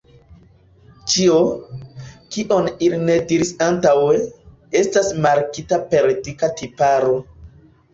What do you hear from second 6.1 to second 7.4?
dika tiparo.